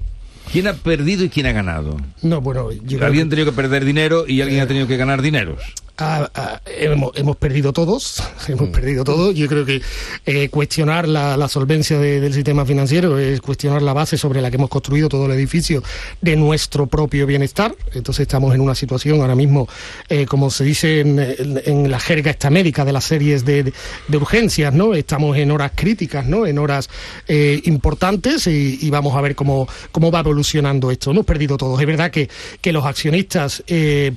¿Quién 0.52 0.68
ha 0.68 0.74
perdido 0.74 1.24
y 1.24 1.30
quién 1.30 1.46
ha 1.46 1.52
ganado? 1.52 1.98
No, 2.22 2.42
bueno, 2.42 2.70
yo 2.72 3.04
Alguien 3.04 3.28
ha 3.28 3.30
tenido 3.30 3.46
que 3.46 3.56
perder 3.56 3.86
dinero 3.86 4.26
y 4.28 4.42
alguien 4.42 4.62
ha 4.62 4.68
tenido 4.68 4.88
que 4.88 4.98
ganar 4.98 5.22
dineros 5.22 5.60
hemos, 5.96 7.38
perdido 7.38 7.72
todos, 7.72 8.24
hemos 8.48 8.70
mm. 8.70 8.72
perdido 8.72 9.04
todos. 9.04 9.36
Yo 9.36 9.48
creo 9.48 9.66
que 9.66 9.82
eh, 10.26 10.50
cuestionar 10.50 11.08
la, 11.08 11.48
solvencia 11.48 12.00
del 12.00 12.34
sistema 12.34 12.66
financiero 12.66 13.20
es 13.20 13.42
cuestionar 13.42 13.82
la 13.82 13.94
base 13.94 14.18
sobre 14.18 14.42
la 14.42 14.50
que 14.50 14.58
hemos 14.58 14.70
construido 14.70 15.10
todo 15.10 15.26
el 15.26 15.34
edificio 15.34 15.84
de 16.22 16.36
nuestro 16.36 16.88
propio 16.88 17.28
bienestar. 17.28 17.76
Entonces 17.94 18.22
estamos 18.24 18.56
en 18.56 18.62
una 18.62 18.76
situación 18.76 19.22
ahora 19.22 19.36
mismo, 19.36 19.68
eh, 20.10 20.26
como 20.26 20.50
se 20.50 20.64
dice 20.64 21.02
en, 21.02 21.92
la 21.92 22.00
jerga 22.00 22.32
esta 22.32 22.50
médica 22.50 22.86
de 22.86 22.94
las 22.94 23.04
series 23.04 23.46
de, 23.46 23.72
urgencias, 24.14 24.74
¿no? 24.74 24.94
Estamos 24.94 25.38
en 25.38 25.52
horas 25.52 25.74
críticas, 25.76 26.26
¿no? 26.26 26.46
En 26.46 26.58
horas 26.58 26.90
eh, 27.28 27.62
importantes 27.66 28.48
y, 28.48 28.90
vamos 28.94 29.16
a 29.16 29.22
ver 29.22 29.36
cómo, 29.36 29.68
cómo 29.92 30.12
va 30.12 30.20
evolucionando 30.20 30.92
esto. 30.92 31.12
Hemos 31.12 31.26
perdido 31.26 31.58
todos. 31.58 31.80
Es 31.80 31.88
verdad 31.88 32.12
que, 32.12 32.30
que 32.62 32.72
los 32.72 32.86
accionistas 32.86 33.64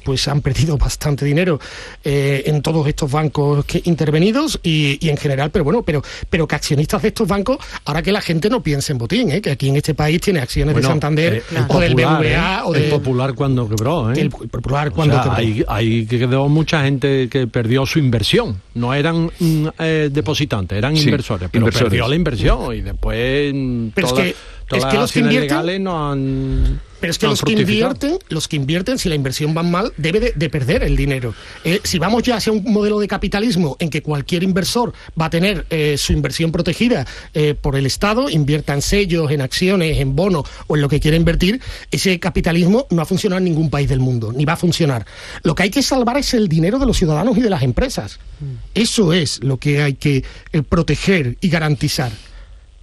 pues 0.04 0.28
han 0.28 0.42
perdido 0.42 0.76
bastante 0.86 1.24
dinero 1.24 1.58
eh, 2.04 2.44
en 2.46 2.62
todos 2.62 2.86
estos 2.86 3.10
bancos 3.10 3.64
que, 3.64 3.82
intervenidos 3.84 4.60
y, 4.62 5.08
en 5.08 5.16
general, 5.16 5.50
pero 5.50 5.64
bueno, 5.64 5.82
pero, 5.82 6.02
pero 6.30 6.46
que 6.46 6.54
accionistas 6.54 7.02
de 7.02 7.08
estos 7.08 7.26
bancos, 7.26 7.58
ahora 7.84 8.02
que 8.02 8.12
la 8.12 8.20
gente 8.20 8.48
no 8.48 8.62
piense 8.62 8.92
en 8.92 8.98
botín, 8.98 9.30
¿eh? 9.30 9.40
que 9.40 9.50
aquí 9.50 9.68
en 9.68 9.76
este 9.76 9.94
país 9.94 10.20
tiene 10.20 10.40
acciones 10.40 10.74
de 10.76 10.82
Santander 10.82 11.34
eh, 11.34 11.42
o 11.68 11.80
del 11.80 11.94
BVA 11.94 12.62
o 12.64 12.72
del... 12.72 12.84
El 12.84 12.90
Popular 12.90 13.34
cuando 13.34 13.68
quebró, 13.68 14.12
El, 14.12 14.30
Popular 14.30 14.90
cuando 14.90 15.20
quebró. 15.20 15.66
Hay, 15.68 16.06
quedó 16.06 16.48
mucha 16.48 16.82
gente 16.82 17.28
que 17.28 17.46
perdió 17.46 17.86
su 17.86 17.98
inversión, 17.98 18.60
no 18.74 18.94
eran 18.94 19.30
mm, 19.38 19.66
depositantes, 20.10 20.78
eran 20.78 20.96
inversores, 20.96 21.48
pero 21.50 21.66
perdió 21.66 22.08
la 22.08 22.14
inversión 22.14 22.74
y 22.74 22.82
después... 22.82 23.52
Mm, 23.54 23.88
pero 23.94 24.06
es 24.06 24.12
que, 24.12 24.34
es 24.70 24.84
que 24.84 24.96
los 24.96 25.12
que 25.12 25.20
invierten, 25.20 25.84
no 25.84 26.10
han 26.10 26.80
pero 27.00 27.10
es 27.10 27.18
que 27.18 27.26
los 27.26 27.42
que 27.42 27.52
invierten, 27.52 28.18
los 28.28 28.48
que 28.48 28.56
invierten, 28.56 28.98
si 28.98 29.08
la 29.08 29.14
inversión 29.14 29.56
va 29.56 29.62
mal, 29.62 29.92
debe 29.96 30.32
de, 30.34 30.50
perder 30.50 30.82
el 30.82 30.96
dinero. 30.96 31.34
Eh, 31.64 31.80
si 31.84 31.98
vamos 31.98 32.22
ya 32.22 32.36
hacia 32.36 32.52
un 32.52 32.64
modelo 32.64 32.98
de 32.98 33.08
capitalismo 33.08 33.76
en 33.80 33.90
que 33.90 34.02
cualquier 34.02 34.42
inversor 34.42 34.92
va 35.20 35.26
a 35.26 35.30
tener 35.30 35.66
eh, 35.70 35.96
su 35.98 36.12
inversión 36.12 36.52
protegida 36.52 37.06
eh, 37.34 37.54
por 37.54 37.76
el 37.76 37.86
Estado, 37.86 38.30
invierta 38.30 38.72
en 38.72 38.82
sellos, 38.82 39.30
en 39.30 39.40
acciones, 39.40 39.98
en 39.98 40.16
bonos 40.16 40.48
o 40.66 40.76
en 40.76 40.82
lo 40.82 40.88
que 40.88 41.00
quiera 41.00 41.16
invertir, 41.16 41.60
ese 41.90 42.18
capitalismo 42.18 42.86
no 42.90 43.02
ha 43.02 43.06
funcionado 43.06 43.38
en 43.38 43.44
ningún 43.44 43.70
país 43.70 43.88
del 43.88 44.00
mundo, 44.00 44.32
ni 44.32 44.44
va 44.44 44.54
a 44.54 44.56
funcionar. 44.56 45.06
Lo 45.42 45.54
que 45.54 45.64
hay 45.64 45.70
que 45.70 45.82
salvar 45.82 46.16
es 46.16 46.32
el 46.34 46.48
dinero 46.48 46.78
de 46.78 46.86
los 46.86 46.96
ciudadanos 46.96 47.36
y 47.36 47.42
de 47.42 47.50
las 47.50 47.62
empresas. 47.62 48.18
Mm. 48.40 48.44
Eso 48.74 49.12
es 49.12 49.42
lo 49.42 49.58
que 49.58 49.82
hay 49.82 49.94
que 49.94 50.24
proteger 50.68 51.36
y 51.40 51.48
garantizar 51.48 52.10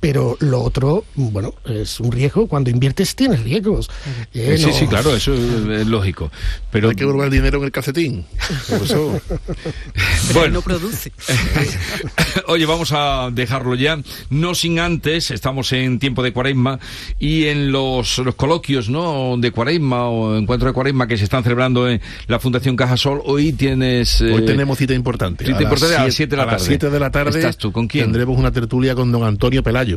pero 0.04 0.36
lo 0.42 0.62
otro, 0.62 1.06
bueno, 1.16 1.54
es 1.64 2.02
un 2.02 2.12
riesgo. 2.12 2.46
Cuando 2.48 2.70
inviertes 2.70 3.16
tienes 3.16 3.42
riesgos. 3.42 3.90
Eh, 4.34 4.58
sí, 4.58 4.74
sí, 4.74 4.86
claro, 4.86 5.16
eso 5.16 5.34
es, 5.34 5.88
lógico. 5.88 6.30
Pero 6.72 6.90
hay 6.90 6.96
que 6.98 7.06
volver 7.06 7.28
el 7.28 7.32
dinero 7.32 7.60
en 7.60 7.64
el 7.64 7.72
calcetín. 7.72 8.26
bueno, 10.34 10.56
no 10.56 10.62
produce. 10.62 11.14
Oye, 12.48 12.66
vamos 12.66 12.92
a 12.92 13.30
dejarlo 13.32 13.76
ya. 13.76 13.98
No 14.30 14.56
sin 14.56 14.80
antes, 14.80 15.32
estamos 15.32 15.72
en 15.72 16.00
tiempo 16.00 16.22
de 16.22 16.34
cuaresma 16.34 16.82
y 17.18 17.46
en 17.46 17.72
los, 17.72 18.18
los 18.18 18.36
coloquios 18.36 18.90
¿no? 18.90 19.38
de 19.38 19.52
cuaresma 19.52 20.10
o 20.10 20.36
encuentro 20.36 20.68
de 20.68 20.74
cuaresma 20.74 21.08
que 21.08 21.18
se 21.18 21.24
están 21.24 21.44
celebrando 21.44 21.88
en 21.88 22.02
la 22.28 22.40
Fundación 22.40 22.76
Cajasol, 22.76 23.22
hoy 23.24 23.54
tienes... 23.54 24.20
hoy 24.20 24.34
eh, 24.34 24.42
tenemos 24.42 24.78
cita 24.78 24.94
importante. 24.94 25.46
Cita 25.46 25.64
importante 25.64 25.96
a 25.96 26.04
las 26.04 26.14
7 26.14 26.30
de 26.30 26.36
la 26.36 26.44
tarde. 26.44 26.56
A 26.56 26.60
las 26.60 26.68
7 26.68 26.90
de 26.90 27.00
la 27.00 27.10
tarde. 27.10 27.40
¿Estás 27.40 27.56
tú 27.56 27.72
con 27.72 27.88
quién? 27.88 28.04
Tendremos 28.04 28.38
una 28.38 28.52
tertulia 28.52 28.96
con 28.96 29.10
don 29.10 29.24
Antonio 29.24 29.64
Pelayo 29.64 29.93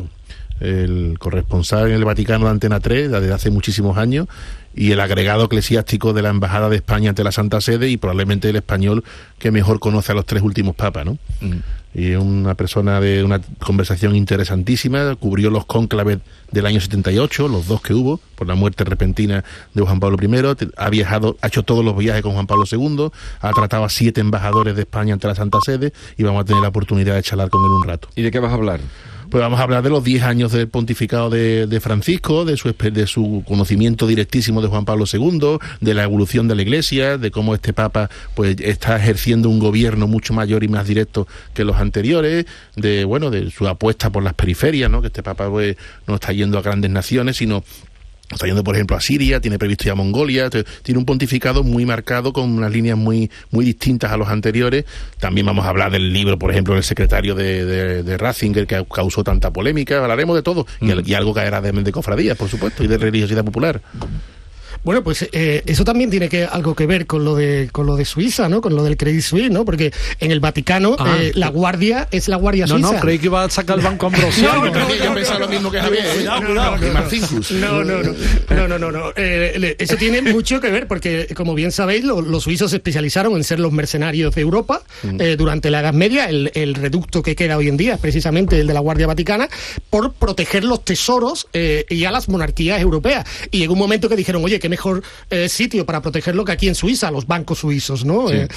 el 0.59 1.17
corresponsal 1.19 1.87
en 1.87 1.93
el 1.93 2.05
Vaticano 2.05 2.45
de 2.45 2.51
Antena 2.51 2.79
3 2.79 3.11
desde 3.11 3.33
hace 3.33 3.51
muchísimos 3.51 3.97
años 3.97 4.27
y 4.75 4.91
el 4.91 4.99
agregado 4.99 5.45
eclesiástico 5.45 6.13
de 6.13 6.21
la 6.21 6.29
Embajada 6.29 6.69
de 6.69 6.77
España 6.77 7.09
ante 7.09 7.23
la 7.23 7.31
Santa 7.31 7.61
Sede 7.61 7.89
y 7.89 7.97
probablemente 7.97 8.49
el 8.49 8.55
español 8.55 9.03
que 9.39 9.51
mejor 9.51 9.79
conoce 9.79 10.11
a 10.11 10.15
los 10.15 10.25
tres 10.25 10.43
últimos 10.43 10.75
papas, 10.75 11.05
¿no? 11.05 11.17
Mm. 11.41 11.57
Y 11.95 12.13
una 12.13 12.53
persona 12.53 13.01
de 13.01 13.23
una 13.23 13.41
conversación 13.59 14.15
interesantísima, 14.15 15.15
cubrió 15.15 15.49
los 15.49 15.65
cónclaves 15.65 16.19
del 16.51 16.67
año 16.67 16.79
78, 16.79 17.47
los 17.47 17.67
dos 17.67 17.81
que 17.81 17.95
hubo, 17.95 18.19
por 18.35 18.47
la 18.47 18.53
muerte 18.53 18.83
repentina 18.83 19.43
de 19.73 19.81
Juan 19.81 19.99
Pablo 19.99 20.17
I, 20.21 20.67
ha 20.77 20.89
viajado, 20.91 21.37
ha 21.41 21.47
hecho 21.47 21.63
todos 21.63 21.83
los 21.83 21.97
viajes 21.97 22.21
con 22.21 22.33
Juan 22.33 22.45
Pablo 22.45 22.65
II, 22.71 23.09
ha 23.41 23.51
tratado 23.51 23.83
a 23.83 23.89
siete 23.89 24.21
embajadores 24.21 24.75
de 24.75 24.83
España 24.83 25.13
ante 25.13 25.27
la 25.27 25.33
Santa 25.33 25.57
Sede 25.65 25.91
y 26.17 26.23
vamos 26.23 26.41
a 26.41 26.45
tener 26.45 26.61
la 26.61 26.69
oportunidad 26.69 27.15
de 27.15 27.23
charlar 27.23 27.49
con 27.49 27.63
él 27.65 27.71
un 27.71 27.83
rato. 27.83 28.09
¿Y 28.15 28.21
de 28.21 28.29
qué 28.29 28.39
vas 28.39 28.51
a 28.51 28.55
hablar? 28.55 28.79
Pues 29.29 29.41
vamos 29.41 29.59
a 29.59 29.63
hablar 29.63 29.83
de 29.83 29.89
los 29.89 30.03
10 30.03 30.23
años 30.23 30.51
del 30.51 30.67
pontificado 30.67 31.29
de, 31.29 31.79
Francisco, 31.81 32.45
de 32.45 32.57
su, 32.57 32.73
de 32.73 33.07
su 33.07 33.43
conocimiento 33.47 34.07
directísimo 34.07 34.61
de 34.61 34.67
Juan 34.67 34.85
Pablo 34.85 35.05
II, 35.11 35.57
de 35.81 35.93
la 35.93 36.03
evolución 36.03 36.47
de 36.47 36.55
la 36.55 36.61
Iglesia, 36.61 37.17
de 37.17 37.31
cómo 37.31 37.53
este 37.55 37.73
Papa 37.73 38.09
pues 38.35 38.55
está 38.59 38.95
ejerciendo 38.97 39.49
un 39.49 39.59
gobierno 39.59 40.07
mucho 40.07 40.33
mayor 40.33 40.63
y 40.63 40.67
más 40.67 40.87
directo 40.87 41.27
que 41.53 41.63
los 41.63 41.77
anteriores, 41.77 42.45
de 42.75 43.05
bueno, 43.05 43.29
de 43.29 43.51
su 43.51 43.67
apuesta 43.67 44.09
por 44.09 44.23
las 44.23 44.33
periferias, 44.33 44.89
¿no? 44.89 45.01
que 45.01 45.07
este 45.07 45.23
Papa 45.23 45.49
pues, 45.49 45.77
no 46.07 46.15
está 46.15 46.31
yendo 46.33 46.57
a 46.57 46.61
grandes 46.61 46.91
naciones, 46.91 47.37
sino 47.37 47.63
Está 48.31 48.45
yendo, 48.45 48.63
por 48.63 48.75
ejemplo, 48.75 48.97
a 48.97 49.01
Siria, 49.01 49.39
tiene 49.39 49.57
previsto 49.57 49.85
ya 49.85 49.95
Mongolia, 49.95 50.49
tiene 50.49 50.99
un 50.99 51.05
pontificado 51.05 51.63
muy 51.63 51.85
marcado 51.85 52.33
con 52.33 52.51
unas 52.51 52.71
líneas 52.71 52.97
muy, 52.97 53.31
muy 53.51 53.63
distintas 53.63 54.11
a 54.11 54.17
los 54.17 54.27
anteriores. 54.27 54.83
También 55.19 55.45
vamos 55.45 55.65
a 55.65 55.69
hablar 55.69 55.91
del 55.91 56.11
libro, 56.11 56.37
por 56.37 56.51
ejemplo, 56.51 56.73
del 56.73 56.83
secretario 56.83 57.35
de, 57.35 58.03
de, 58.03 58.17
Ratzinger 58.17 58.67
que 58.67 58.85
causó 58.93 59.23
tanta 59.23 59.51
polémica. 59.51 60.01
Hablaremos 60.01 60.35
de 60.35 60.43
todo 60.43 60.67
y, 60.81 60.87
mm. 60.87 61.15
algo 61.15 61.33
caerá 61.33 61.61
de, 61.61 61.71
de 61.71 61.91
cofradías, 61.91 62.37
por 62.37 62.49
supuesto, 62.49 62.83
y 62.83 62.87
de 62.87 62.97
religiosidad 62.97 63.45
popular. 63.45 63.81
Bueno, 64.83 65.03
pues 65.03 65.27
eh, 65.31 65.63
eso 65.65 65.83
también 65.83 66.09
tiene 66.09 66.29
que 66.29 66.45
algo 66.45 66.75
que 66.75 66.85
ver 66.85 67.05
con 67.05 67.25
lo 67.25 67.35
de 67.35 67.69
con 67.71 67.85
lo 67.85 67.95
de 67.95 68.05
Suiza, 68.05 68.47
¿no? 68.49 68.61
Con 68.61 68.75
lo 68.75 68.83
del 68.83 68.97
Credit 68.97 69.21
Suisse, 69.21 69.51
¿no? 69.51 69.65
Porque 69.65 69.91
en 70.19 70.31
el 70.31 70.39
Vaticano 70.39 70.95
Ah. 70.99 71.17
eh, 71.19 71.31
la 71.35 71.49
guardia 71.49 72.07
es 72.11 72.27
la 72.27 72.37
guardia 72.37 72.65
No, 72.65 72.75
suiza. 72.75 72.93
no, 72.93 72.99
creí 72.99 73.19
que 73.19 73.25
iba 73.27 73.43
a 73.43 73.49
sacar 73.49 73.77
el 73.79 73.83
banco 73.83 74.05
Ambrosiano. 74.07 74.65
No, 74.65 74.71
no, 74.71 74.95
Yo 74.95 75.13
pensaba 75.13 75.39
lo 75.39 75.47
mismo 75.47 75.69
que 75.71 75.79
Javier. 75.81 76.05
Cuidado, 76.15 76.45
cuidado. 76.45 76.87
Y 76.87 76.91
Marcinkus. 76.91 77.51
No, 77.51 77.83
no, 77.83 78.01
no, 78.03 78.13
no, 78.49 78.67
no, 78.67 78.79
no, 78.79 78.91
no. 78.91 79.11
Eh, 79.15 79.75
eso 79.79 79.95
tiene 79.97 80.21
mucho 80.21 80.59
que 80.61 80.69
ver 80.69 80.87
porque, 80.87 81.27
como 81.35 81.53
bien 81.55 81.71
sabéis, 81.71 82.03
lo- 82.03 82.21
los 82.21 82.43
suizos 82.43 82.71
se 82.71 82.77
especializaron 82.77 83.35
en 83.35 83.43
ser 83.43 83.59
los 83.59 83.71
mercenarios 83.71 84.33
de 84.35 84.41
Europa 84.41 84.81
eh, 85.19 85.35
durante 85.37 85.69
la 85.69 85.81
Edad 85.81 85.93
Media. 85.93 86.25
El, 86.29 86.51
el 86.53 86.75
reducto 86.75 87.21
que 87.21 87.35
queda 87.35 87.57
hoy 87.57 87.67
en 87.67 87.77
día 87.77 87.95
es 87.95 87.99
precisamente 87.99 88.59
el 88.59 88.67
de 88.67 88.73
la 88.73 88.79
Guardia 88.79 89.07
Vaticana 89.07 89.49
por 89.89 90.13
proteger 90.13 90.63
los 90.63 90.83
tesoros 90.85 91.47
y 91.53 92.05
a 92.05 92.11
las 92.11 92.29
monarquías 92.29 92.79
europeas. 92.81 93.25
Y 93.51 93.59
llegó 93.59 93.73
un 93.73 93.79
momento 93.79 94.07
que 94.09 94.15
dijeron, 94.15 94.43
oye, 94.43 94.59
qué 94.67 94.69
mejor 94.69 95.01
eh, 95.29 95.47
sitio 95.49 95.85
para 95.85 96.01
protegerlo 96.01 96.43
que 96.43 96.51
aquí 96.51 96.67
en 96.67 96.75
Suiza, 96.75 97.09
los 97.09 97.25
bancos 97.25 97.59
suizos, 97.59 98.03
¿no? 98.03 98.29
Eh, 98.29 98.47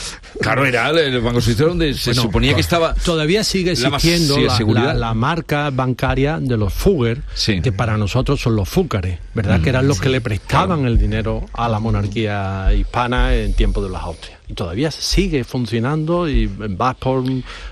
Claro, 0.40 0.66
era 0.66 0.90
el, 0.90 1.20
Banco 1.20 1.40
Suizo 1.40 1.66
donde 1.68 1.94
se 1.94 2.10
Bueno, 2.10 2.22
suponía 2.22 2.54
que 2.54 2.60
estaba... 2.60 2.94
Todavía 2.94 3.44
sigue 3.44 3.72
existiendo 3.72 4.34
sí, 4.34 4.42
la, 4.42 4.56
seguridad. 4.56 4.86
la- 4.88 4.94
la 4.94 5.14
marca 5.14 5.70
bancaria 5.70 6.38
de 6.40 6.56
los 6.56 6.72
Fugger, 6.74 7.22
Sí. 7.34 7.60
que 7.60 7.70
para 7.72 7.96
nosotros 7.96 8.40
son 8.40 8.56
los 8.56 8.68
Fúcares, 8.68 9.18
¿verdad? 9.34 9.60
que 9.60 9.68
eran 9.68 9.86
los 9.86 10.00
que 10.00 10.08
le 10.08 10.20
prestaban 10.20 10.84
el 10.86 10.98
dinero 10.98 11.46
a 11.52 11.68
la 11.68 11.78
monarquía 11.78 12.72
hispana 12.76 13.34
en 13.34 13.52
tiempo 13.54 13.82
de 13.82 13.90
las 13.90 14.02
Austrias. 14.02 14.39
Y 14.50 14.54
todavía 14.54 14.90
sigue 14.90 15.44
funcionando 15.44 16.28
y 16.28 16.46
vas 16.48 16.96
por... 16.96 17.22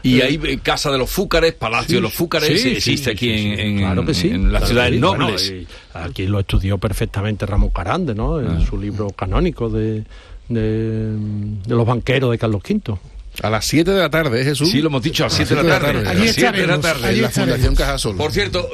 Y 0.05 0.21
eh, 0.21 0.23
hay 0.23 0.41
eh, 0.45 0.59
Casa 0.63 0.93
de 0.93 0.99
los 0.99 1.11
Fúcares, 1.11 1.55
Palacio 1.55 1.97
de 1.97 2.03
los 2.03 2.15
Fúcares, 2.15 2.63
Sí, 2.63 2.69
existe 2.71 3.05
sí, 3.07 3.11
aquí 3.11 3.27
sí, 3.39 3.47
en, 3.53 3.59
en- 3.61 3.79
Claro 3.79 4.07
que 4.07 4.15
sí, 4.15 4.29
en 4.29 4.53
las 4.53 4.63
claro 4.63 4.65
que 4.65 4.69
ciudades 4.71 4.93
sí. 4.95 5.01
Bueno, 5.01 5.25
nobles. 5.25 5.53
aquí 5.95 6.27
lo 6.27 6.39
estudió 6.41 6.79
perfectamente 6.79 7.47
Ramón 7.47 7.71
Carande, 7.71 8.15
¿no? 8.15 8.39
En 8.41 8.65
su 8.65 8.79
libro 8.79 9.11
canónico 9.11 9.69
de, 9.69 10.05
de, 10.49 11.13
de 11.67 11.75
los 11.75 11.85
banqueros 11.87 12.31
de 12.31 12.39
Carlos 12.39 12.63
V. 12.69 12.97
A 13.43 13.51
las 13.51 13.65
7 13.67 13.91
de 13.93 13.99
la 14.01 14.11
tarde, 14.11 14.41
¿eh, 14.41 14.45
Jesús. 14.45 14.69
Sí, 14.69 14.81
lo 14.81 14.89
hemos 14.89 15.01
dicho, 15.03 15.23
a 15.25 15.27
las 15.29 15.37
A 15.37 15.39
las 15.41 15.49
7 15.49 15.55
de 15.63 15.69
la 15.69 15.79
siete 15.79 15.87
tarde. 15.93 16.09
Allí 16.09 16.21
a 16.21 16.25
las 16.25 16.35
7 16.35 16.41
de 16.61 16.67
la 16.67 16.75
estaremos, 16.75 16.81
tarde. 16.81 17.07
allí 17.07 17.17
En 17.19 17.23
la. 17.23 17.31
Fundación 17.31 17.75
Cajasol. 17.77 18.17
Por 18.17 18.33
cierto, 18.33 18.69